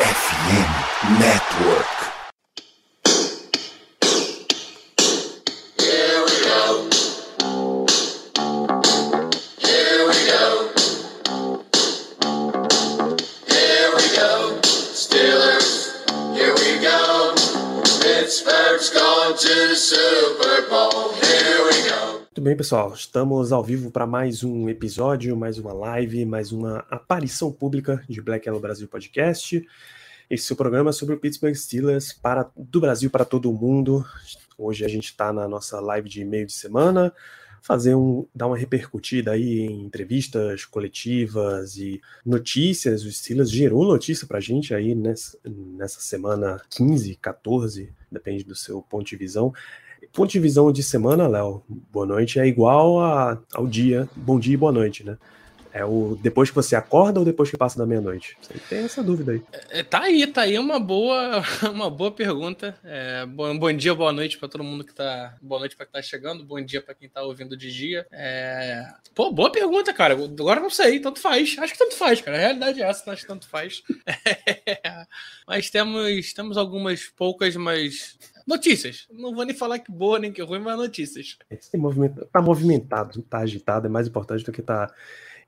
[0.00, 2.09] FM Network.
[22.50, 22.92] Bem, pessoal.
[22.92, 28.20] Estamos ao vivo para mais um episódio, mais uma live, mais uma aparição pública de
[28.20, 29.64] Black Yellow Brasil Podcast.
[30.28, 34.04] Esse é o programa sobre o Pittsburgh Steelers para, do Brasil para todo o mundo.
[34.58, 37.12] Hoje a gente está na nossa live de meio de semana,
[37.62, 43.04] fazer um, dar uma repercutida aí em entrevistas coletivas e notícias.
[43.04, 48.56] O Steelers gerou notícia para a gente aí nessa, nessa semana 15, 14, depende do
[48.56, 49.54] seu ponto de visão.
[50.12, 54.54] Ponto de visão de semana, Léo, boa noite, é igual a, ao dia, bom dia
[54.54, 55.16] e boa noite, né?
[55.72, 58.36] É o depois que você acorda ou depois que passa da meia-noite?
[58.68, 59.42] Tem essa dúvida aí.
[59.70, 61.42] É, Tá aí, tá aí uma boa,
[61.72, 62.76] uma boa pergunta.
[62.82, 65.36] É, bom, bom dia, boa noite para todo mundo que tá.
[65.40, 68.04] Boa noite para quem tá chegando, bom dia para quem tá ouvindo de dia.
[68.10, 70.14] É, Pô, boa pergunta, cara.
[70.14, 71.56] Agora não sei, tanto faz.
[71.58, 72.36] Acho que tanto faz, cara.
[72.36, 73.82] A realidade é essa, acho que tanto faz.
[75.46, 78.18] Mas temos, temos algumas poucas, mas.
[78.50, 79.06] Notícias.
[79.12, 81.38] Não vou nem falar que boa nem que ruim, mas notícias.
[81.48, 84.92] Esse movimento tá movimentado, tá agitado, é mais importante do que tá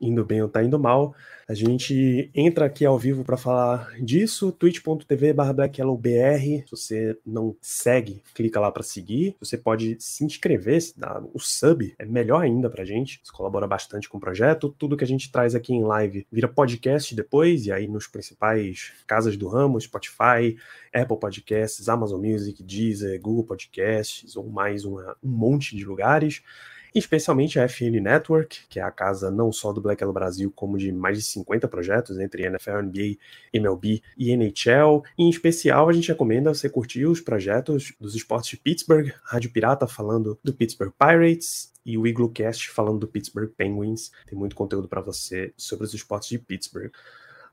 [0.02, 1.14] indo bem ou tá indo mal.
[1.48, 6.64] A gente entra aqui ao vivo para falar disso, twitch.tv blackyellowbr.
[6.66, 9.36] Se você não segue, clica lá para seguir.
[9.40, 13.20] Você pode se inscrever, dar o sub, é melhor ainda pra gente.
[13.22, 14.74] Isso colabora bastante com o projeto.
[14.78, 18.92] Tudo que a gente traz aqui em live vira podcast depois, e aí nos principais
[19.06, 20.56] casas do ramo, Spotify,
[20.92, 26.42] Apple Podcasts, Amazon Music, Deezer, Google Podcasts, ou mais uma, um monte de lugares
[26.94, 30.76] especialmente a FN Network, que é a casa não só do Black Yellow Brasil, como
[30.76, 33.16] de mais de 50 projetos entre NFL, NBA,
[33.52, 35.02] MLB e NHL.
[35.18, 39.50] E, em especial, a gente recomenda você curtir os projetos dos esportes de Pittsburgh, Rádio
[39.50, 44.12] Pirata falando do Pittsburgh Pirates, e o Iglocast falando do Pittsburgh Penguins.
[44.26, 46.92] Tem muito conteúdo para você sobre os esportes de Pittsburgh.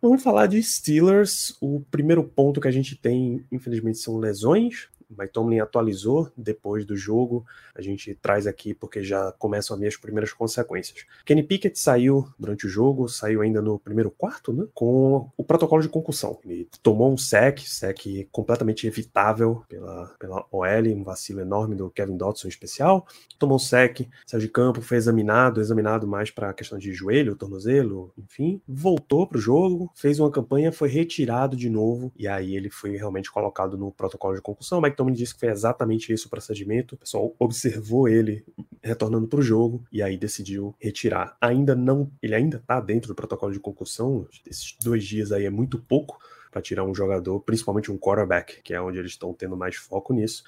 [0.02, 1.58] Vamos falar de Steelers.
[1.59, 4.88] O primeiro ponto que a gente tem, infelizmente, são lesões.
[5.09, 7.46] Mike Tomlin atualizou depois do jogo.
[7.75, 11.06] A gente traz aqui porque já começam a ver as primeiras consequências.
[11.25, 14.66] Kenny Pickett saiu durante o jogo, saiu ainda no primeiro quarto, né?
[14.74, 16.40] Com o protocolo de concussão.
[16.46, 18.00] Ele tomou um sec, sec
[18.31, 23.08] completamente evitável pela, pela OL, um vacilo enorme do Kevin Dotson em especial.
[23.38, 27.36] Tomou um sec, saiu de campo, foi examinado, examinado mais para a questão de joelho,
[27.36, 28.62] tornozelo, enfim.
[28.68, 32.96] Voltou para o jogo, fez uma campanha, foi retirado de novo e aí ele foi
[32.96, 34.81] realmente colocado no protocolo de concussão.
[34.81, 36.96] Mike Tomlin disse que foi exatamente esse o procedimento.
[36.96, 38.46] O pessoal observou ele
[38.84, 41.38] retornando para o jogo e aí decidiu retirar.
[41.40, 44.28] Ainda não, ele ainda está dentro do protocolo de concussão.
[44.46, 46.20] Esses dois dias aí é muito pouco
[46.52, 50.14] para tirar um jogador, principalmente um quarterback, que é onde eles estão tendo mais foco
[50.14, 50.44] nisso.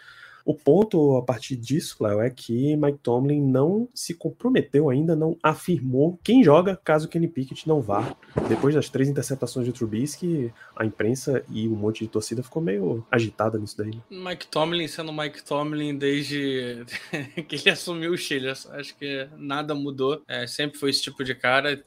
[0.46, 5.38] O ponto a partir disso, Léo, é que Mike Tomlin não se comprometeu ainda, não
[5.41, 8.16] afirmou quem joga caso Kenny Pickett não vá.
[8.47, 13.06] Depois das três interceptações de Trubisky, a imprensa e um monte de torcida ficou meio
[13.12, 13.91] agitada nisso daí.
[13.91, 14.02] né?
[14.09, 16.85] Mike Tomlin sendo Mike Tomlin desde
[17.47, 18.68] que ele assumiu o Steelers.
[18.72, 20.22] Acho que nada mudou.
[20.28, 21.84] É, sempre foi esse tipo de cara.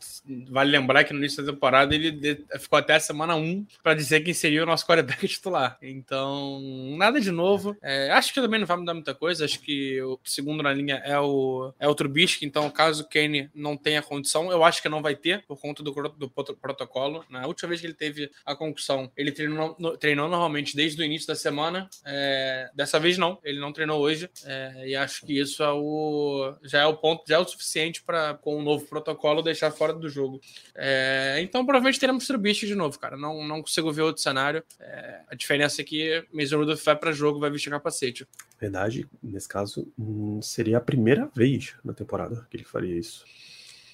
[0.51, 4.21] Vale lembrar que no início da temporada ele ficou até a semana 1 para dizer
[4.21, 5.77] quem seria o nosso quarterback titular.
[5.83, 6.61] Então,
[6.97, 7.77] nada de novo.
[7.83, 9.45] É, acho que também não vai mudar muita coisa.
[9.45, 12.45] Acho que o segundo na linha é o, é o Trubisky.
[12.45, 15.83] Então, caso o Kane não tenha condição, eu acho que não vai ter, por conta
[15.83, 17.25] do, do proto- protocolo.
[17.29, 21.05] Na última vez que ele teve a concussão, ele treinou, no- treinou normalmente desde o
[21.05, 21.89] início da semana.
[22.05, 24.29] É, dessa vez não, ele não treinou hoje.
[24.45, 28.03] É, e acho que isso é o, já é o ponto, já é o suficiente
[28.03, 30.41] para, com o novo protocolo, deixar fora do jogo.
[30.75, 33.17] É, então, provavelmente teremos Trubisky de novo, cara.
[33.17, 34.63] Não, não consigo ver outro cenário.
[34.81, 38.27] É, a diferença é que Rudolph vai para jogo, vai vestir capacete.
[38.61, 43.25] Verdade, nesse caso, hum, seria a primeira vez na temporada que ele faria isso.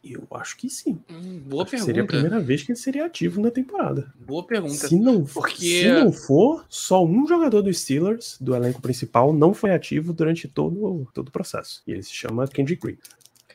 [0.03, 0.99] Eu acho que sim.
[1.11, 1.85] Hum, boa Acho pergunta.
[1.87, 4.11] seria a primeira vez que ele seria ativo na temporada.
[4.19, 4.89] Boa pergunta.
[4.89, 9.53] Se não, Porque- se não for, só um jogador dos Steelers, do elenco principal, não
[9.53, 11.83] foi ativo durante todo, todo o processo.
[11.87, 12.97] E ele se chama Kendrick Green.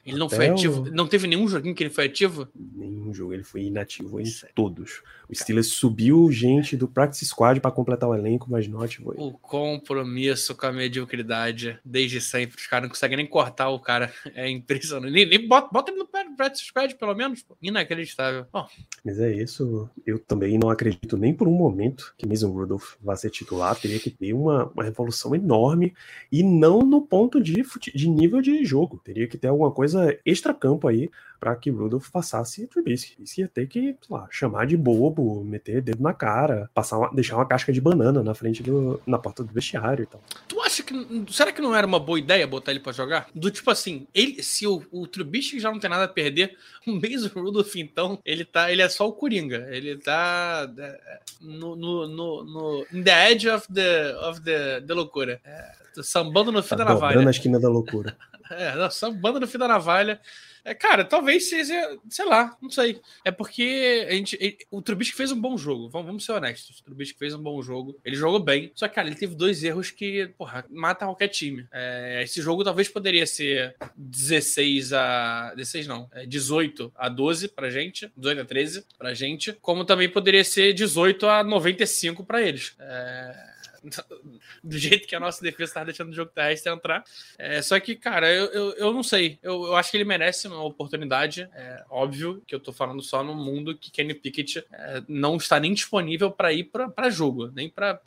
[0.06, 0.86] Ele não Até foi o- ativo.
[0.92, 2.48] Não teve nenhum joguinho que ele foi ativo?
[2.56, 5.02] Nenhum jogo ele foi inativo em todos.
[5.28, 9.24] O Steelers subiu gente do practice squad para completar o elenco, mas não ativou ele.
[9.24, 12.58] O compromisso com a mediocridade desde sempre.
[12.58, 14.14] Os caras não conseguem nem cortar o cara.
[14.36, 15.12] É impressionante.
[15.12, 17.44] Nem, nem bota, bota ele no practice squad, pelo menos.
[17.44, 17.58] pô.
[17.62, 18.46] Inacreditável.
[18.52, 18.68] Bom,
[19.04, 19.90] Mas é isso.
[20.06, 23.76] Eu também não acredito nem por um momento que Mason Rudolph vá ser titular.
[23.80, 25.94] Teria que ter uma, uma revolução enorme
[26.32, 27.64] e não no ponto de,
[27.94, 29.02] de nível de jogo.
[29.04, 31.10] Teria que ter alguma coisa extra-campo aí
[31.40, 33.16] para que Rudolph passasse Trubisky.
[33.22, 37.14] Isso ia ter que, sei lá, chamar de bobo, meter dedo na cara, passar uma,
[37.14, 40.22] deixar uma casca de banana na frente do, na porta do vestiário e tal.
[40.48, 41.26] Tu acha que.
[41.30, 43.28] Será que não era uma boa ideia botar ele para jogar?
[43.34, 46.94] Do tipo assim, ele, se o, o Trubisky já não tem nada a perder, o
[46.94, 48.72] Mason Rudolph, então, ele tá.
[48.72, 49.68] Ele é só o Coringa.
[49.70, 54.94] Ele tá é, no, no, no, no in the edge of the, of the, the
[54.94, 55.40] loucura.
[55.44, 55.72] É,
[56.04, 57.22] sambando no fim tá da navalha.
[57.22, 58.16] na esquina da loucura.
[58.48, 60.22] É, sambando no fim da navalha.
[60.66, 63.00] É, cara, talvez seja, sei lá, não sei.
[63.24, 66.80] É porque a gente, o Trubisky fez um bom jogo, vamos, ser honestos.
[66.80, 69.64] O Trubisky fez um bom jogo, ele jogou bem, só que, cara, ele teve dois
[69.64, 71.68] erros que, porra, mata qualquer time.
[71.72, 75.54] É, esse jogo talvez poderia ser 16 a.
[75.56, 80.10] 16 não, é 18 a 12 pra gente, 18 a 13 pra gente, como também
[80.10, 82.76] poderia ser 18 a 95 pra eles.
[82.80, 83.55] É
[84.64, 87.04] do jeito que a nossa defesa está deixando o jogo terrestre entrar.
[87.38, 89.40] É, só que, cara, eu, eu, eu não sei.
[89.42, 91.48] Eu, eu, acho que ele merece uma oportunidade.
[91.54, 95.60] É óbvio que eu tô falando só no mundo que Kenny Pickett é, não está
[95.60, 98.00] nem disponível para ir para jogo, nem para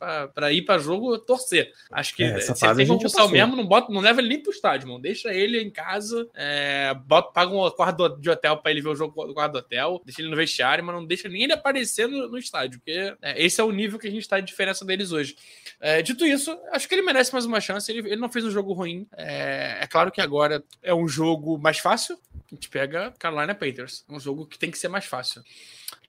[0.51, 1.71] ir para jogo torcer.
[1.91, 2.87] Acho que é, se ele tem
[3.31, 5.01] mesmo, não, bota, não leva ele nem pro estádio, mano.
[5.01, 8.95] Deixa ele em casa, é, bota, paga um quarto de hotel para ele ver o
[8.95, 12.07] jogo do quarto do hotel, deixa ele no vestiário, mas não deixa nem ele aparecer
[12.07, 14.85] no, no estádio, porque é, esse é o nível que a gente está de diferença
[14.85, 15.35] deles hoje.
[15.79, 17.91] É, dito isso, acho que ele merece mais uma chance.
[17.91, 19.07] Ele, ele não fez um jogo ruim.
[19.15, 22.17] É, é, claro que agora é um jogo mais fácil.
[22.51, 24.03] A gente pega Carolina Panthers.
[24.09, 25.43] É um jogo que tem que ser mais fácil.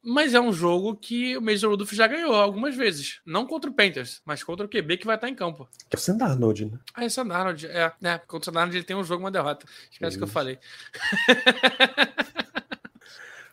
[0.03, 3.21] Mas é um jogo que o Mason Rudolph já ganhou algumas vezes.
[3.25, 5.69] Não contra o Panthers, mas contra o QB que vai estar em campo.
[5.91, 6.79] É o Sandarnold, né?
[6.95, 7.67] Ah, é o Sandarnold.
[7.67, 9.67] É, é, contra o Sandarnold ele tem um jogo, uma derrota.
[9.91, 10.59] Esquece que eu falei.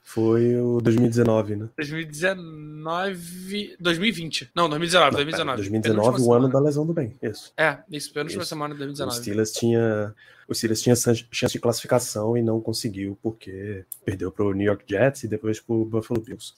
[0.07, 1.69] Foi o 2019, né?
[1.75, 3.75] 2019.
[3.77, 4.51] 2020.
[4.55, 5.11] Não, 2019.
[5.11, 5.57] Não, 2019.
[5.57, 7.13] 2019, o ano da lesão do bem.
[7.21, 7.51] Isso.
[7.57, 9.17] É, isso, foi a última semana de 2019.
[9.17, 10.15] O Steelers tinha.
[10.47, 14.85] O Steelers tinha chance de classificação e não conseguiu, porque perdeu para o New York
[14.87, 16.53] Jets e depois para o Buffalo Bills.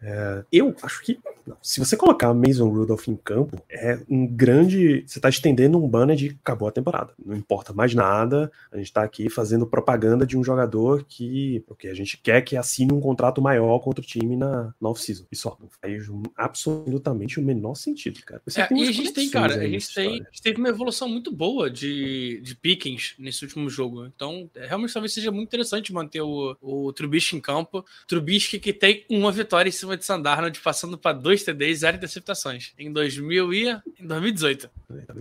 [0.00, 1.18] É, eu acho que
[1.62, 5.04] se você colocar Mason Rudolph em campo, é um grande.
[5.06, 7.12] Você está estendendo um banner de acabou a temporada.
[7.24, 8.50] Não importa mais nada.
[8.70, 12.42] A gente está aqui fazendo propaganda de um jogador que o que a gente quer
[12.42, 15.24] que assine um contrato maior contra o time na, na off-season.
[15.30, 16.06] Isso não faz
[16.36, 18.42] absolutamente o menor sentido, cara.
[18.56, 21.32] É, e a gente tem, cara, a gente, tem, a gente teve uma evolução muito
[21.32, 24.06] boa de, de Pickens nesse último jogo.
[24.06, 27.84] Então, é, realmente talvez seja muito interessante manter o, o Trubisky em campo.
[28.06, 31.96] Trubisky que tem uma vitória em cima de Sandarnold, passando para dois TDs e zero
[31.96, 33.68] interceptações em 2000 e
[34.00, 34.70] em 2018.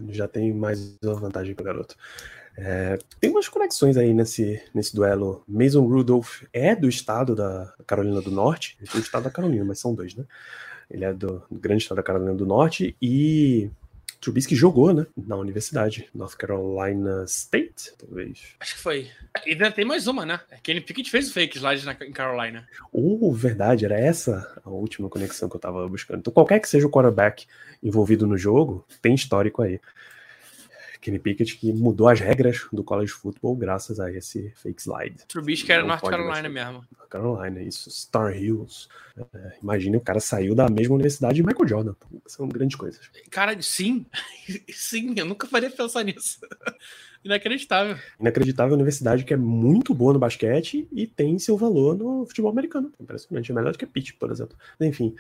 [0.10, 1.96] Já tem mais uma vantagem para o garoto.
[2.58, 5.44] É, tem umas conexões aí nesse, nesse duelo.
[5.48, 9.64] Mason Rudolph é do estado da Carolina do Norte, ele é do estado da Carolina,
[9.64, 10.26] mas são dois, né?
[10.90, 13.70] Ele é do, do grande estado da Carolina do Norte e
[14.20, 15.06] Trubisky jogou, né?
[15.16, 18.56] Na universidade, North Carolina State, talvez.
[18.60, 19.12] Acho que foi.
[19.46, 20.40] E ainda tem mais uma, né?
[20.64, 22.68] Kenny Pickett fez o fake slide na, em Carolina.
[22.92, 26.20] Oh, verdade, era essa a última conexão que eu tava buscando.
[26.20, 27.46] Então, qualquer que seja o quarterback
[27.82, 29.80] envolvido no jogo, tem histórico aí.
[31.02, 35.26] Kenny Pickett que mudou as regras do college football graças a esse fake slide.
[35.28, 36.86] Trubisky era North Carolina mesmo.
[36.98, 37.90] North Carolina, isso.
[37.90, 38.88] Star Hills.
[39.34, 41.96] É, imagine o cara saiu da mesma universidade de Michael Jordan.
[42.26, 43.10] São grandes coisas.
[43.30, 44.06] Cara, sim.
[44.70, 46.40] sim, eu nunca faria pensar nisso.
[47.28, 47.98] Inacreditável.
[48.20, 52.92] Inacreditável universidade que é muito boa no basquete e tem seu valor no futebol americano.
[53.00, 53.52] Impressionante.
[53.52, 54.58] É melhor do que Pitt, por exemplo.
[54.80, 55.14] Enfim.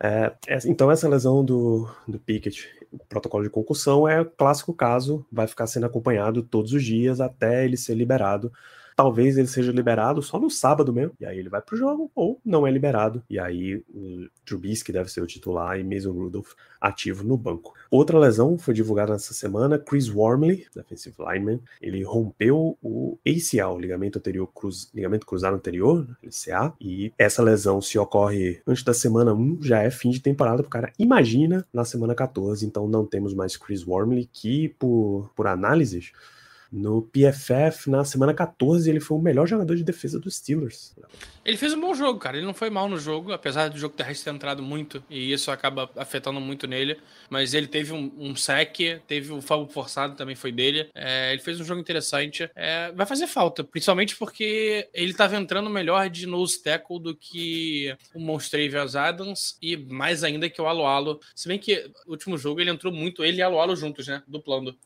[0.00, 0.32] É,
[0.66, 5.48] então, essa lesão do, do Pickett, o protocolo de concussão, é o clássico caso, vai
[5.48, 8.52] ficar sendo acompanhado todos os dias até ele ser liberado
[8.98, 12.40] talvez ele seja liberado só no sábado mesmo, e aí ele vai pro jogo, ou
[12.44, 16.50] não é liberado, e aí o Trubisky deve ser o titular e Mason Rudolph
[16.80, 17.74] ativo no banco.
[17.92, 24.18] Outra lesão foi divulgada nessa semana, Chris Wormley, defensive lineman, ele rompeu o ACL, ligamento
[24.18, 29.62] anterior cruz, ligamento cruzado anterior, LCA, e essa lesão se ocorre antes da semana 1,
[29.62, 30.92] já é fim de temporada pro cara.
[30.98, 36.10] Imagina na semana 14, então não temos mais Chris Wormley, que por, por análises
[36.70, 40.94] no PFF, na semana 14, ele foi o melhor jogador de defesa dos Steelers.
[41.44, 42.36] Ele fez um bom jogo, cara.
[42.36, 45.50] Ele não foi mal no jogo, apesar do jogo terrestre ter entrado muito, e isso
[45.50, 46.98] acaba afetando muito nele.
[47.30, 50.90] Mas ele teve um, um sec, teve o um forçado também foi dele.
[50.94, 52.50] É, ele fez um jogo interessante.
[52.54, 57.96] É, vai fazer falta, principalmente porque ele estava entrando melhor de nose tackle do que
[58.12, 61.18] o Monstravius Adams e mais ainda que o Alo Alo.
[61.34, 64.22] Se bem que no último jogo ele entrou muito, ele e Alo Alo juntos, né?
[64.28, 64.76] Duplando.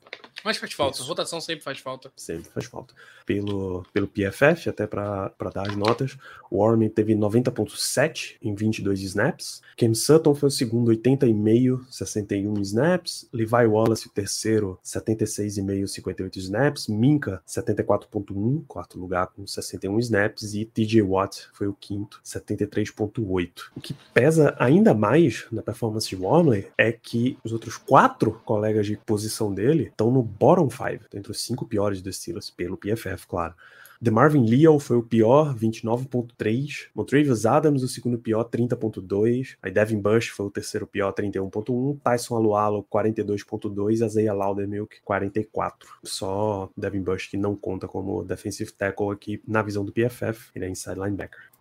[0.45, 2.13] Mas faz falta, rotação sempre faz falta.
[2.17, 2.95] Sempre faz falta.
[3.25, 6.17] Pelo, pelo PFF, até para dar as notas,
[6.51, 9.63] o Warren teve 90.7 em 22 snaps.
[9.77, 13.29] Cam Sutton foi o segundo, 80,5, 61 snaps.
[13.33, 16.89] Levi Wallace, o terceiro, 76,5, 58 snaps.
[16.89, 20.55] Minka, 74,1, quarto lugar com 61 snaps.
[20.55, 23.51] E TJ Watt foi o quinto, 73,8.
[23.77, 28.87] O que pesa ainda mais na performance de Wormley é que os outros quatro colegas
[28.87, 33.27] de posição dele estão no bottom five, entre os cinco piores dos Steelers, pelo PFF,
[33.27, 33.55] claro.
[34.03, 36.89] The Marvin Leal foi o pior, 29.3.
[36.93, 39.57] Montravius Adams, o segundo pior, 30.2.
[39.63, 42.01] Aí Devin Bush foi o terceiro pior, 31.1.
[42.03, 44.05] Tyson Alualo, 42.2.
[44.05, 45.89] Isaiah Laudermilk, 44.
[46.03, 50.51] Só Devin Bush que não conta como defensive tackle aqui na visão do PFF.
[50.53, 51.53] Ele é inside linebacker.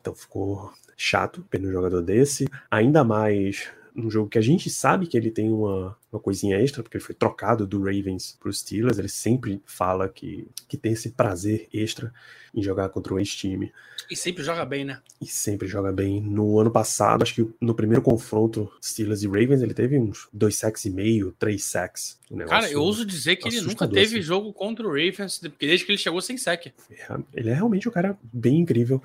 [0.00, 2.48] Então ficou chato pelo jogador desse.
[2.70, 6.82] Ainda mais num jogo que a gente sabe que ele tem uma, uma coisinha extra,
[6.82, 8.98] porque ele foi trocado do Ravens para os Steelers.
[8.98, 12.12] Ele sempre fala que, que tem esse prazer extra
[12.54, 13.72] em jogar contra o ex-time.
[14.10, 15.00] E sempre joga bem, né?
[15.20, 16.20] E sempre joga bem.
[16.20, 20.56] No ano passado, acho que no primeiro confronto Steelers e Ravens, ele teve uns dois
[20.56, 22.18] sacks e meio, três sacks.
[22.30, 24.22] Um Cara, eu ouso dizer que ele nunca teve assim.
[24.22, 26.72] jogo contra o Ravens, desde que ele chegou sem sack.
[26.90, 29.02] É, ele é realmente um cara bem incrível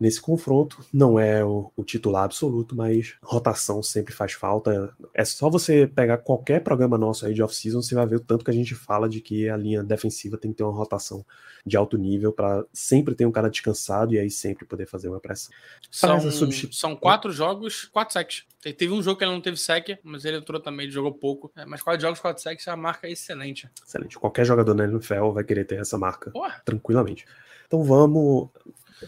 [0.00, 0.82] nesse confronto.
[0.92, 4.94] Não é o, o, titular absoluto, mas rotação sempre faz falta.
[5.12, 8.44] É só você pegar qualquer programa nosso aí de off-season, você vai ver o tanto
[8.44, 11.24] que a gente fala de que a linha defensiva tem que ter uma rotação
[11.66, 15.20] de alto nível para sempre ter um cara descansado e aí sempre poder fazer uma
[15.20, 15.52] pressão.
[15.90, 18.44] São, são quatro jogos, quatro sacks.
[18.62, 21.50] Teve um jogo que ele não teve sec, mas ele entrou também, ele jogou pouco.
[21.56, 23.68] É, mas quatro jogos, quatro sacks é uma marca excelente.
[23.86, 24.18] Excelente.
[24.18, 26.60] Qualquer jogador na NFL vai querer ter essa marca Porra.
[26.64, 27.26] tranquilamente.
[27.66, 28.50] Então vamos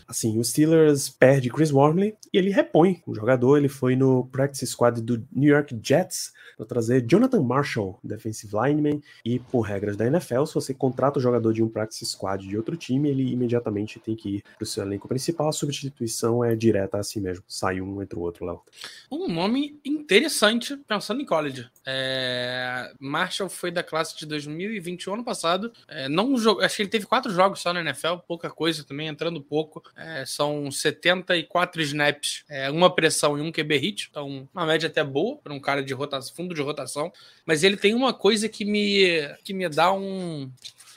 [0.07, 3.57] Assim, o Steelers perde Chris Wormley e ele repõe o jogador.
[3.57, 9.01] Ele foi no practice squad do New York Jets para trazer Jonathan Marshall, defensive lineman.
[9.25, 12.57] E por regras da NFL, se você contrata o jogador de um practice squad de
[12.57, 15.49] outro time, ele imediatamente tem que ir para o seu elenco principal.
[15.49, 17.45] A substituição é direta assim mesmo.
[17.47, 18.63] Sai um, entre o outro, Léo.
[19.11, 21.69] Um nome interessante pensando em college.
[21.87, 22.93] É...
[22.99, 25.73] Marshall foi da classe de 2021 ano passado.
[25.89, 29.41] É, não Acho que ele teve quatro jogos só na NFL, pouca coisa também, entrando
[29.41, 29.82] pouco.
[29.97, 34.09] É, são 74 snaps, é, uma pressão e um QB hit.
[34.11, 37.13] Então, uma média até boa para um cara de rotação, fundo de rotação.
[37.45, 40.51] Mas ele tem uma coisa que me, que me dá um,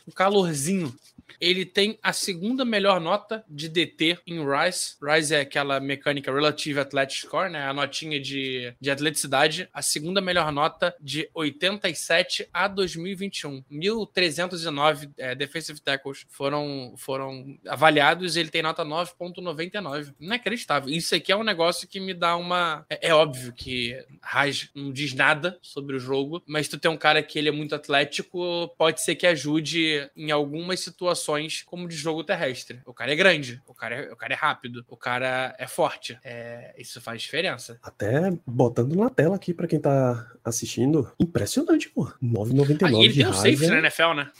[0.07, 0.93] um calorzinho
[1.39, 4.95] ele tem a segunda melhor nota de DT em Rise.
[5.01, 7.67] Rise é aquela mecânica Relative Athletic Score, né?
[7.67, 9.69] A notinha de, de atleticidade.
[9.73, 13.63] A segunda melhor nota de 87 a 2021.
[13.71, 20.13] 1.309 é, defensive tackles foram, foram avaliados e ele tem nota 9.99.
[20.19, 20.89] Inacreditável.
[20.89, 22.85] Isso aqui é um negócio que me dá uma...
[22.89, 26.97] É, é óbvio que Raj não diz nada sobre o jogo, mas tu tem um
[26.97, 31.87] cara que ele é muito atlético, pode ser que ajude em algumas situações situações como
[31.87, 32.81] de jogo terrestre.
[32.85, 36.19] O cara é grande, o cara é, o cara é rápido, o cara é forte.
[36.23, 37.79] É, isso faz diferença.
[37.81, 42.05] Até botando na tela aqui para quem tá assistindo, impressionante, pô.
[42.21, 44.31] 9,99 ah, ele tem um safety na NFL, né?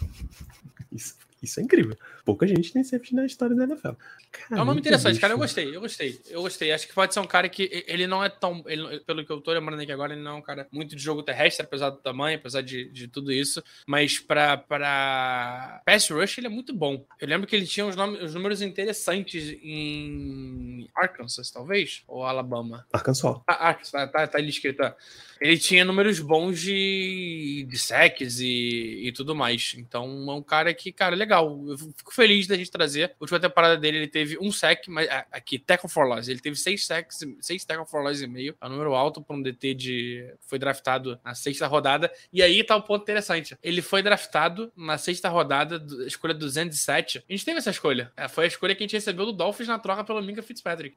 [0.92, 1.98] Isso, isso é incrível.
[2.26, 3.92] Pouca gente tem safety na história da NFL.
[4.32, 5.22] Cara, é um nome interessante, bicho.
[5.22, 5.34] cara.
[5.34, 6.20] Eu gostei, eu gostei.
[6.28, 6.72] Eu gostei.
[6.72, 8.64] Acho que pode ser um cara que ele não é tão.
[8.66, 11.04] Ele, pelo que eu tô lembrando aqui agora, ele não é um cara muito de
[11.04, 13.64] jogo terrestre, apesar do tamanho, apesar de, de tudo isso.
[13.86, 17.06] Mas pra, pra pass rush, ele é muito bom.
[17.22, 22.02] Eu lembro que ele tinha os, nomes, os números interessantes em Arkansas, talvez?
[22.08, 22.88] Ou Alabama?
[22.92, 23.38] Arkansas.
[23.48, 24.78] Ah, Arkansas, tá, tá, tá ali escrito.
[24.78, 24.96] Tá.
[25.40, 29.76] Ele tinha números bons de, de sacks e, e tudo mais.
[29.78, 31.64] Então, é um cara que, cara, legal.
[31.68, 33.12] Eu fico feliz da gente trazer.
[33.12, 36.28] A última temporada dele, ele teve um sack, mas ah, aqui, tackle for loss.
[36.28, 38.56] Ele teve seis sacks, seis tackle for loss e meio.
[38.60, 40.34] É um número alto para um DT de.
[40.48, 42.12] Foi draftado na sexta rodada.
[42.32, 43.58] E aí tá o um ponto interessante.
[43.62, 47.24] Ele foi draftado na sexta rodada, escolha 207.
[47.30, 48.12] A gente teve essa escolha.
[48.16, 50.96] É, foi a escolha que a gente recebeu do Dolphins na troca pelo Minka Fitzpatrick.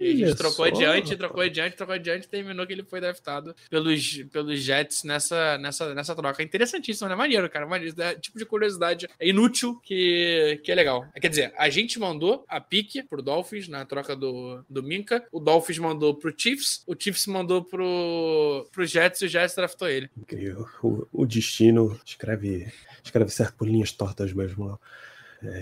[0.00, 0.72] E a gente trocou só.
[0.72, 5.94] adiante, trocou adiante, trocou adiante, terminou que ele foi draftado pelos, pelos Jets nessa, nessa,
[5.94, 6.42] nessa troca.
[6.42, 7.14] É interessantíssimo, né?
[7.14, 7.66] Maneiro, cara.
[7.66, 7.94] Maneiro.
[8.00, 9.08] É, tipo de curiosidade.
[9.18, 11.06] É inútil que, que é legal.
[11.20, 15.24] Quer dizer, a gente mandou a pique pro Dolphins na troca do, do Minka.
[15.32, 16.82] O Dolphins mandou pro Chiefs.
[16.86, 20.10] O Chiefs mandou pro, pro Jets e o Jets draftou ele.
[20.16, 20.66] Incrível.
[20.82, 22.72] O, o destino escreve,
[23.02, 24.64] escreve certo por linhas tortas mesmo.
[24.70, 24.78] É,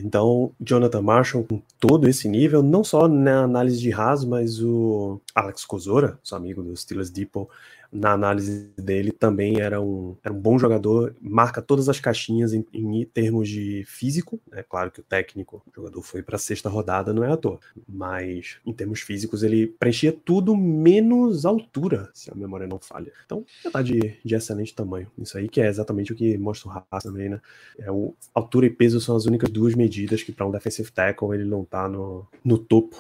[0.01, 5.21] então, Jonathan Marshall, com todo esse nível, não só na análise de Haas, mas o
[5.35, 7.49] Alex Kozora, seu amigo do Steelers Depot,
[7.93, 12.65] na análise dele, também era um, era um bom jogador, marca todas as caixinhas em,
[12.73, 14.41] em termos de físico.
[14.51, 17.37] É claro que o técnico, o jogador foi para a sexta rodada, não é à
[17.37, 23.13] toa, mas em termos físicos ele preenchia tudo menos altura, se a memória não falha.
[23.27, 25.09] Então, já tá de, de excelente tamanho.
[25.19, 27.41] Isso aí que é exatamente o que mostra o Haas também, né?
[27.79, 31.35] É o, altura e peso são as únicas duas medidas que para um defensive tackle
[31.35, 32.97] ele não tá no, no topo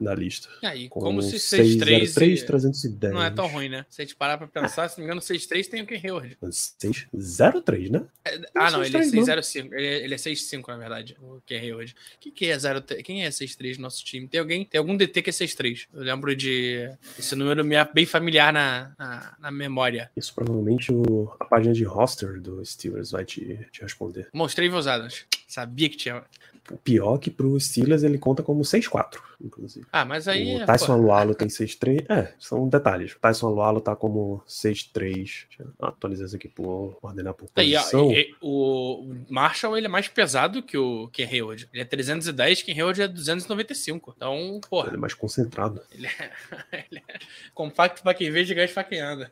[0.00, 0.48] da lista.
[0.62, 3.12] Aí, como se 6-3 310.
[3.12, 3.86] não é tão ruim, né?
[3.88, 6.36] Se a gente parar pra pensar, se não me engano, 6-3 tem o Ken Hayward.
[6.42, 8.02] 6-0-3, né?
[8.24, 9.72] É, ah, não, ele é 6-0-5.
[9.72, 11.94] Ele, ele é 6-5, na verdade, o Ken Hayward.
[12.20, 14.28] Que que é 0 Quem é 6-3 no nosso time?
[14.28, 14.64] Tem alguém?
[14.64, 15.86] Tem algum DT que é 6-3.
[15.92, 16.90] Eu lembro de...
[17.18, 20.10] Esse número me é bem familiar na, na, na memória.
[20.16, 24.28] Isso provavelmente o, a página de roster do Steelers vai te, te responder.
[24.32, 25.26] Mostrei usadas.
[25.54, 26.24] Sabia que tinha...
[26.68, 29.86] O pior que pro Steelers ele conta como 6-4, inclusive.
[29.92, 30.56] Ah, mas aí.
[30.56, 32.06] O é, Tyson Alualo tem 6-3.
[32.08, 33.12] É, são detalhes.
[33.12, 35.12] O Tyson Alualo tá como 6-3.
[35.12, 38.08] Deixa eu atualizar isso aqui por ordenar por posição.
[38.08, 41.68] Aí, e, o Marshall ele é mais pesado que o Ken Hayward.
[41.70, 44.14] Ele é 310, Ken Hayward é 295.
[44.16, 44.88] Então, porra.
[44.88, 45.82] Ele é mais concentrado.
[45.92, 46.30] Ele é,
[46.90, 47.18] ele é
[47.52, 49.30] compacto pra quem vê, gigante pra quem anda.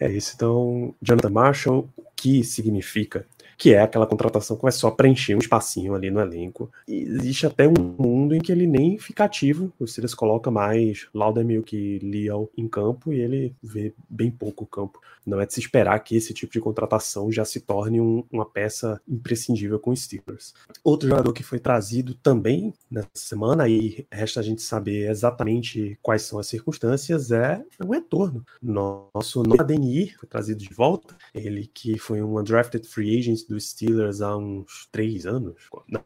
[0.00, 0.32] É isso.
[0.34, 3.24] Então, Jonathan Marshall, o que significa?
[3.56, 6.70] Que é aquela contratação que vai só preencher um espacinho ali no elenco.
[6.86, 11.08] E existe até um mundo em que ele nem fica ativo, o Steelers coloca mais
[11.14, 15.00] Laudemilk e Leal em campo e ele vê bem pouco campo.
[15.24, 18.44] Não é de se esperar que esse tipo de contratação já se torne um, uma
[18.44, 20.52] peça imprescindível com os Steelers.
[20.82, 26.22] Outro jogador que foi trazido também nessa semana, e resta a gente saber exatamente quais
[26.22, 28.44] são as circunstâncias, é o retorno.
[28.60, 34.20] Nosso DNI foi trazido de volta, ele que foi um undrafted free agent dos Steelers
[34.20, 35.54] há uns três anos.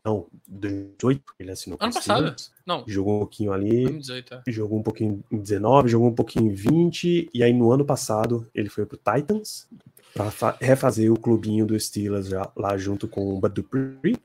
[0.05, 2.35] Não, 18, ele assinou ano passado.
[2.65, 2.85] Não.
[2.87, 3.83] Jogou um pouquinho ali.
[3.83, 4.43] 2018, é.
[4.49, 8.47] Jogou um pouquinho em 19, jogou um pouquinho em 20, e aí no ano passado
[8.55, 9.69] ele foi pro Titans
[10.15, 14.17] para refazer o clubinho dos Steelers já, lá junto com o Bud Dupree.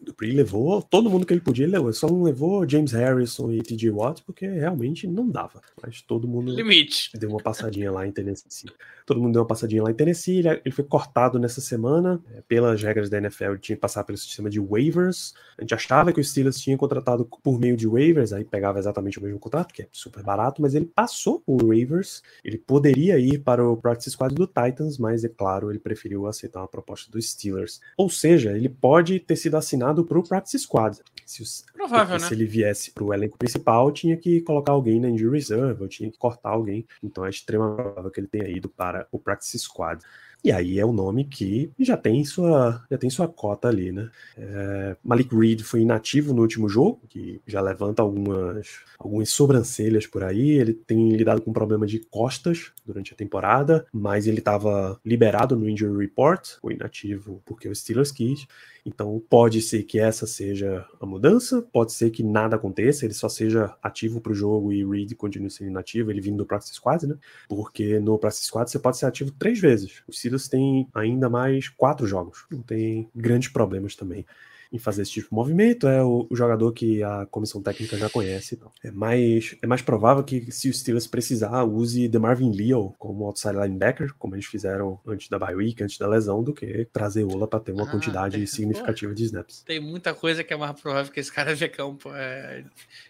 [0.00, 1.92] Dupree levou todo mundo que ele podia, ele levou.
[1.92, 5.60] Só não levou James Harrison e TJ Watt porque realmente não dava.
[5.82, 7.10] Mas todo mundo Limite.
[7.14, 8.70] deu uma passadinha lá em Tennessee.
[9.04, 10.38] Todo mundo deu uma passadinha lá em Tennessee.
[10.38, 12.22] Ele, ele foi cortado nessa semana.
[12.34, 15.34] É, pelas regras da NFL, ele tinha que passar pelo sistema de waivers.
[15.56, 19.18] A gente achava que o Steelers tinha contratado por meio de waivers, aí pegava exatamente
[19.18, 22.22] o mesmo contrato, que é super barato, mas ele passou por waivers.
[22.44, 26.60] Ele poderia ir para o practice squad do Titans, mas é claro, ele preferiu aceitar
[26.60, 27.80] uma proposta dos Steelers.
[27.96, 30.98] Ou seja, ele pode ter sido assinado para o practice squad.
[31.24, 32.26] Se, os, Provável, né?
[32.26, 35.88] se ele viesse para o elenco principal, tinha que colocar alguém na injury reserve, ou
[35.88, 36.86] tinha que cortar alguém.
[37.02, 40.02] Então é extremamente provável que ele tenha ido para o practice squad.
[40.44, 44.08] E aí é o nome que já tem sua, já tem sua cota ali, né?
[44.36, 50.22] É, Malik Reed foi inativo no último jogo, que já levanta algumas, algumas sobrancelhas por
[50.22, 50.50] aí.
[50.50, 55.68] Ele tem lidado com problema de costas durante a temporada, mas ele estava liberado no
[55.68, 58.46] injury report, foi inativo porque o Steelers quis.
[58.84, 63.28] Então pode ser que essa seja a mudança, pode ser que nada aconteça, ele só
[63.28, 67.06] seja ativo para o jogo e Reed continue sendo inativo, ele vindo do Practice Squad,
[67.06, 67.16] né?
[67.48, 70.02] Porque no Practice Squad você pode ser ativo três vezes.
[70.06, 74.24] Os Steelers têm ainda mais quatro jogos, não tem grandes problemas também
[74.72, 78.08] em fazer esse tipo de movimento, é o, o jogador que a comissão técnica já
[78.10, 78.54] conhece.
[78.54, 78.70] Então.
[78.84, 83.56] É, mais, é mais provável que, se o Steelers precisar, use Marvin Leo como outside
[83.56, 87.46] linebacker, como eles fizeram antes da bye week, antes da lesão, do que trazer Ola
[87.46, 89.62] para ter uma ah, quantidade tem, significativa pô, de snaps.
[89.62, 92.10] Tem muita coisa que é mais provável que esse cara ver campo.
[92.14, 92.64] É,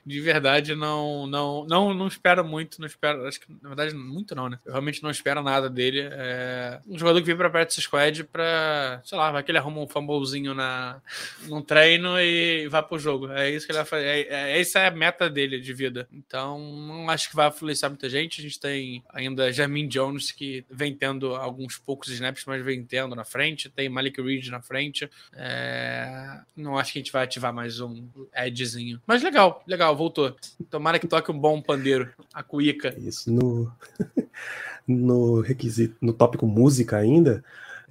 [0.05, 4.35] de verdade, não, não, não, não espero muito, não espero, acho que na verdade muito
[4.35, 4.59] não, né?
[4.65, 6.09] Eu realmente não espero nada dele.
[6.11, 9.59] É um jogador que vem para perto do squad para, sei lá, vai que ele
[9.59, 11.01] arruma um fumblezinho na
[11.49, 13.31] num treino e vai pro jogo.
[13.33, 14.05] É isso que ele vai fazer.
[14.05, 16.09] É, é, essa é a meta dele de vida.
[16.13, 18.41] Então, não acho que vai influenciar muita gente.
[18.41, 23.15] A gente tem ainda Jamin Jones, que vem tendo alguns poucos snaps, mas vem tendo
[23.15, 23.69] na frente.
[23.69, 25.11] Tem Malik Reed na frente.
[25.35, 26.41] É...
[26.57, 29.01] Não acho que a gente vai ativar mais um edgezinho.
[29.07, 30.37] Mas legal, legal, voltou.
[30.71, 32.95] Tomara que toque um bom pandeiro, a cuíca.
[32.99, 33.73] Isso, no,
[34.87, 37.45] no requisito, no tópico música ainda,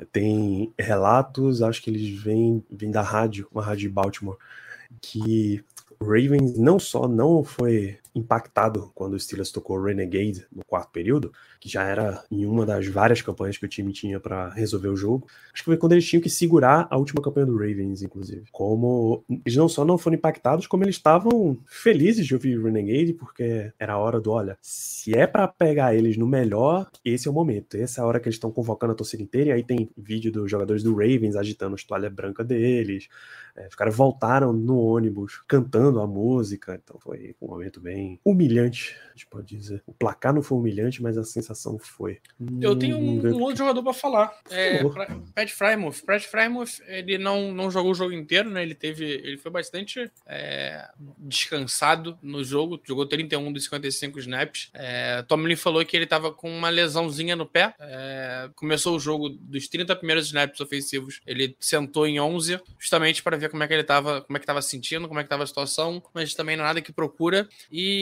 [0.05, 4.37] tem relatos, acho que eles vêm, vêm da rádio, uma rádio de Baltimore,
[5.01, 5.63] que
[5.99, 11.31] o Ravens não só não foi impactado quando o Steelers tocou Renegade no quarto período,
[11.59, 14.95] que já era em uma das várias campanhas que o time tinha para resolver o
[14.95, 15.27] jogo.
[15.53, 18.45] Acho que foi quando eles tinham que segurar a última campanha do Ravens, inclusive.
[18.51, 23.71] Como eles não só não foram impactados, como eles estavam felizes de ouvir Renegade, porque
[23.79, 27.33] era a hora do, olha, se é para pegar eles no melhor, esse é o
[27.33, 27.77] momento.
[27.77, 30.31] Essa é a hora que eles estão convocando a torcida inteira, e aí tem vídeo
[30.31, 33.07] dos jogadores do Ravens agitando as toalhas brancas deles.
[33.55, 38.95] É, os caras voltaram no ônibus cantando a música, então foi um momento bem humilhante,
[39.07, 39.81] a gente pode dizer.
[39.87, 42.19] O placar não foi humilhante, mas a sensação foi.
[42.61, 44.39] Eu tenho um, um outro jogador para falar.
[44.49, 44.83] É,
[45.33, 46.03] Pat Frymouth.
[46.05, 48.61] Pat Frymouth, ele não, não jogou o jogo inteiro, né?
[48.61, 49.05] Ele teve.
[49.05, 52.79] Ele foi bastante é, descansado no jogo.
[52.85, 54.69] Jogou 31 dos 55 snaps.
[54.73, 57.73] É, Tomlin falou que ele tava com uma lesãozinha no pé.
[57.79, 61.21] É, começou o jogo dos 30 primeiros snaps ofensivos.
[61.25, 64.45] Ele sentou em 11, justamente para ver como é que ele tava, como é que
[64.45, 67.49] tava sentindo, como é que tava a situação, mas também nada que procura.
[67.71, 67.96] E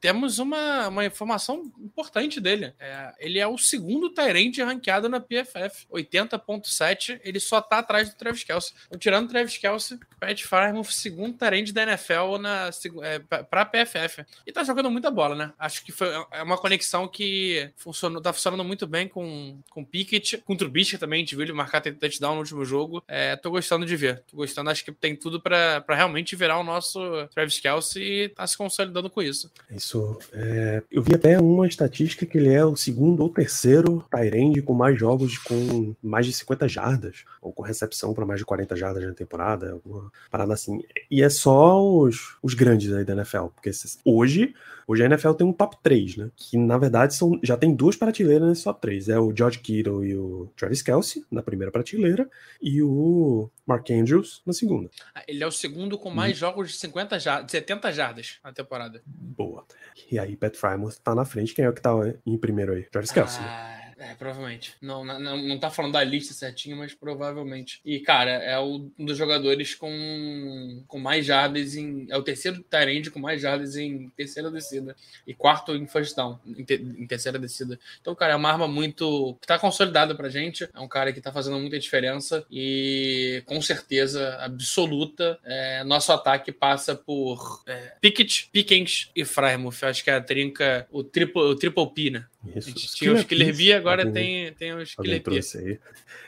[0.00, 2.72] temos uma, uma informação importante dele.
[2.78, 5.86] É, ele é o segundo Tyrant ranqueado na PFF.
[5.92, 8.74] 80.7, ele só tá atrás do Travis Kelsey.
[8.86, 12.70] Então, tirando o Travis Kelsey, Pat Farmouth, segundo Tyrant da NFL na,
[13.02, 14.24] é, pra PFF.
[14.46, 15.52] E tá jogando muita bola, né?
[15.58, 19.86] Acho que foi é uma conexão que funcionou, tá funcionando muito bem com, com o
[19.86, 23.02] Pickett, com o Trubisky também, a gente viu ele marcar touchdown no último jogo.
[23.06, 24.22] É, tô gostando de ver.
[24.30, 28.46] Tô gostando, acho que tem tudo para realmente virar o nosso Travis Kelsey e tá
[28.46, 29.50] se consolidando com isso.
[29.70, 30.18] Isso.
[30.32, 34.74] É, eu vi até uma estatística que ele é o segundo ou terceiro Tyrande com
[34.74, 39.04] mais jogos com mais de 50 jardas, ou com recepção para mais de 40 jardas
[39.04, 40.82] na temporada, alguma parada assim.
[41.10, 43.70] E é só os, os grandes aí da NFL, porque
[44.04, 44.54] hoje
[44.86, 46.30] Hoje a NFL tem um top 3, né?
[46.36, 49.08] Que na verdade são, já tem duas prateleiras nesse top 3.
[49.08, 52.28] É o George Kittle e o Travis Kelsey na primeira prateleira
[52.62, 54.88] e o Mark Andrews na segunda.
[55.14, 56.40] Ah, ele é o segundo com mais hum.
[56.40, 59.02] jogos de 50 jardas, 70 jardas na temporada.
[59.04, 59.64] Boa.
[60.10, 61.52] E aí Pat Frymouth tá na frente.
[61.52, 61.92] Quem é o que tá
[62.24, 62.84] em primeiro aí?
[62.84, 63.42] Travis Kelsey.
[63.42, 63.48] Né?
[63.48, 63.76] Ah...
[63.80, 63.85] Né?
[63.98, 64.74] É, provavelmente.
[64.80, 67.80] Não, não, não tá falando da lista certinho, mas provavelmente.
[67.84, 72.06] E, cara, é um dos jogadores com, com mais jardas em.
[72.10, 74.94] É o terceiro Tyrande com mais jardas em terceira descida.
[75.26, 77.78] E quarto em first down, em, te, em, terceira descida.
[78.00, 79.36] Então, cara, é uma arma muito.
[79.40, 80.68] que tá consolidada pra gente.
[80.74, 82.44] É um cara que tá fazendo muita diferença.
[82.50, 89.82] E com certeza absoluta, é, nosso ataque passa por é, Pickett, Pickens e Frymouth.
[89.82, 92.26] Acho que é a trinca, o triple, o triple P, né?
[92.54, 92.94] Isso.
[92.94, 95.80] Tinha os Killer Bee, agora alguém, tem, tem os Killer Bee.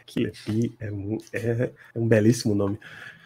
[0.06, 0.86] Killer Bee é,
[1.32, 2.78] é, é, um belíssimo nome.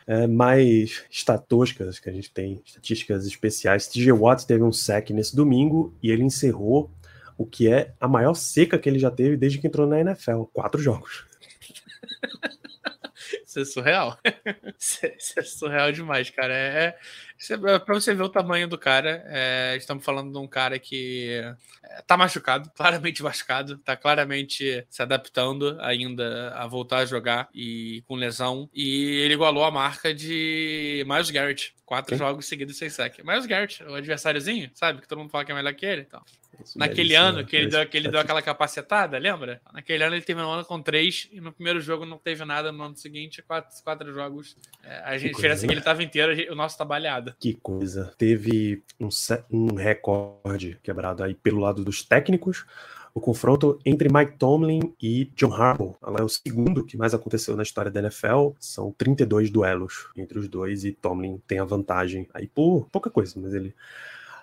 [0.07, 3.87] É, mais estatísticas que a gente tem, estatísticas especiais.
[3.87, 6.91] TJ Watts teve um sec nesse domingo e ele encerrou
[7.39, 10.43] o que é a maior seca que ele já teve desde que entrou na NFL.
[10.53, 11.25] Quatro jogos.
[13.47, 14.19] Isso é surreal.
[14.79, 16.55] Isso é surreal demais, cara.
[16.55, 16.99] É, é
[17.85, 21.43] para você ver o tamanho do cara, é, estamos falando de um cara que
[21.83, 28.03] é, tá machucado, claramente machucado, tá claramente se adaptando ainda a voltar a jogar e
[28.07, 28.69] com lesão.
[28.73, 32.19] E ele igualou a marca de Miles Garrett, quatro Sim.
[32.19, 33.19] jogos seguidos sem sec.
[33.25, 35.01] Miles Garrett, o adversáriozinho, sabe?
[35.01, 36.03] Que todo mundo fala que é melhor que ele.
[36.03, 36.23] Então.
[36.77, 39.61] Naquele ano que ele, deu, que ele deu aquela capacetada, lembra?
[39.73, 42.71] Naquele ano ele terminou o ano com três e no primeiro jogo não teve nada.
[42.71, 44.57] No ano seguinte, quatro, quatro jogos.
[44.83, 47.35] É, a gente, é que ele estava inteiro, o nosso tá baleado.
[47.41, 48.15] Que coisa.
[48.17, 49.09] Teve um,
[49.51, 52.65] um recorde quebrado aí pelo lado dos técnicos.
[53.15, 55.95] O confronto entre Mike Tomlin e John Harbaugh.
[56.03, 58.53] Ela é o segundo que mais aconteceu na história da NFL.
[58.59, 63.35] São 32 duelos entre os dois e Tomlin tem a vantagem aí por pouca coisa,
[63.37, 63.75] mas ele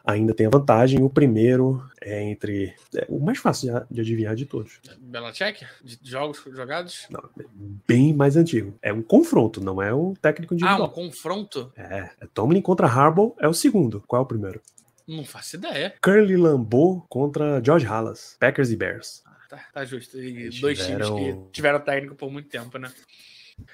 [0.06, 1.04] ainda tem a vantagem.
[1.04, 2.74] O primeiro é entre.
[2.96, 4.80] É o mais fácil de, de adivinhar de todos.
[5.00, 5.66] Belichick?
[5.84, 7.08] De jogos jogados?
[7.10, 7.46] Não, é
[7.88, 8.78] bem mais antigo.
[8.82, 10.84] É um confronto, não é um técnico individual.
[10.84, 11.72] Ah, um confronto?
[11.76, 12.10] É.
[12.20, 14.04] é Tomlin contra Harbaugh é o segundo.
[14.08, 14.62] Qual é o primeiro?
[15.08, 15.96] Não faço ideia.
[16.02, 18.38] Curly Lambeau contra George Halas.
[18.40, 19.24] Packers e Bears.
[19.26, 20.18] Ah, tá, tá justo.
[20.22, 21.16] E dois tiveram...
[21.16, 22.92] times que tiveram técnico por muito tempo, né?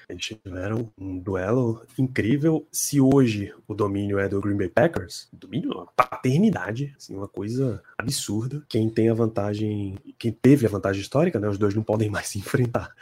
[0.08, 2.66] Eles tiveram um duelo incrível.
[2.70, 7.28] Se hoje o domínio é do Green Bay Packers, domínio é uma paternidade, assim, uma
[7.28, 8.62] coisa absurda.
[8.68, 12.28] Quem tem a vantagem, quem teve a vantagem histórica, né, os dois não podem mais
[12.28, 12.94] se enfrentar.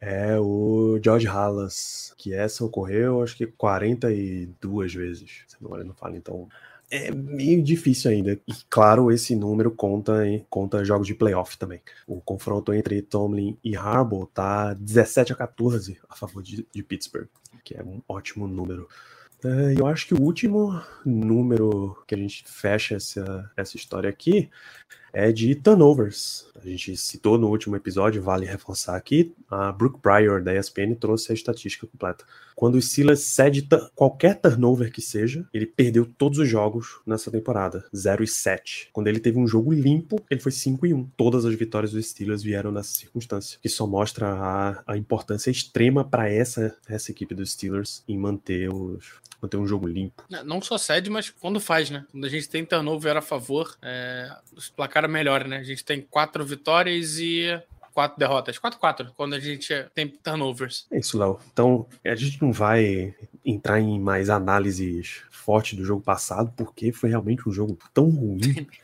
[0.00, 5.44] É o George Halas, que essa ocorreu acho que 42 vezes.
[5.46, 6.48] Se não não fala, então
[6.90, 8.32] é meio difícil ainda.
[8.32, 11.80] E claro, esse número conta em, conta jogos de playoff também.
[12.06, 17.28] O confronto entre Tomlin e Harbaugh tá 17 a 14 a favor de, de Pittsburgh,
[17.64, 18.88] que é um ótimo número.
[19.44, 24.50] É, eu acho que o último número que a gente fecha essa, essa história aqui
[25.14, 26.46] é de turnovers.
[26.56, 31.30] a gente citou no último episódio, vale reforçar aqui, a Brooke Pryor da ESPN trouxe
[31.30, 32.24] a estatística completa.
[32.54, 37.84] Quando o Steelers cede qualquer turnover que seja, ele perdeu todos os jogos nessa temporada,
[37.94, 38.90] 0 e 7.
[38.92, 41.10] Quando ele teve um jogo limpo, ele foi 5 e 1.
[41.16, 46.04] Todas as vitórias do Steelers vieram nessa circunstância, que só mostra a, a importância extrema
[46.04, 49.04] para essa, essa equipe dos Steelers em manter os,
[49.44, 50.22] manter um jogo limpo.
[50.44, 52.04] Não só cede, mas quando faz, né?
[52.10, 55.58] Quando a gente tem turnover a favor, é, os placar melhor, né?
[55.58, 57.60] A gente tem quatro vitórias e
[57.92, 58.58] quatro derrotas.
[58.58, 60.86] 4-4, quando a gente tem turnovers.
[60.90, 61.38] É isso, Léo.
[61.52, 67.10] Então, a gente não vai entrar em mais análises fortes do jogo passado, porque foi
[67.10, 68.66] realmente um jogo tão ruim.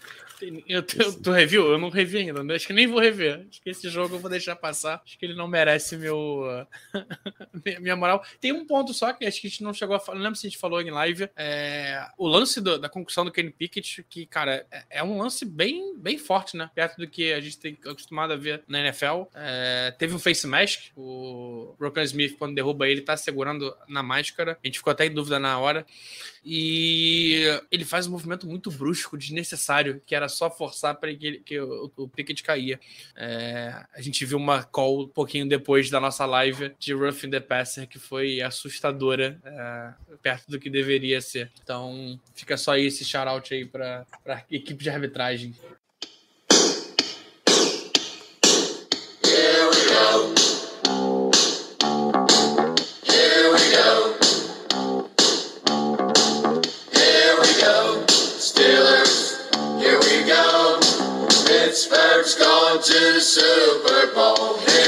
[0.68, 1.70] Eu, eu, tu reviu?
[1.70, 2.42] Eu não revi ainda.
[2.42, 2.55] Né?
[2.55, 3.46] Acho que nem vou rever.
[3.48, 5.03] Acho que esse jogo eu vou deixar passar.
[5.05, 6.44] Acho que ele não merece meu
[7.81, 8.24] minha moral.
[8.40, 10.18] Tem um ponto só que acho que a gente não chegou a falar.
[10.18, 11.29] Não lembro se a gente falou em live.
[11.37, 15.44] É, o lance do, da concussão do Kenny Pickett, que, cara, é, é, um lance
[15.44, 16.70] bem, bem forte, né?
[16.74, 19.24] Perto do que a gente tem acostumado a ver na NFL.
[19.35, 20.87] É, teve um face mask.
[20.96, 24.59] O Rokan Smith, quando derruba ele, tá segurando na máscara.
[24.62, 25.85] A gente ficou até em dúvida na hora.
[26.44, 31.61] E ele faz um movimento muito brusco, desnecessário, que era só forçar para que, que
[31.61, 32.81] o, o Pickett caía.
[33.14, 37.40] É, a gente viu uma call um pouquinho depois da nossa live de Roughing the
[37.40, 41.51] Passer, que foi assustadora, é, perto do que deveria ser.
[41.62, 45.55] Então, fica só esse shout-out aí para a equipe de arbitragem.
[61.81, 64.80] Pittsburgh's going to the Super Bowl.